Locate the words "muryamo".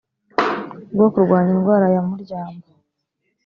2.07-2.61